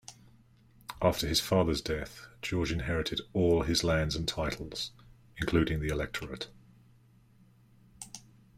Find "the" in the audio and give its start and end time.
5.79-5.89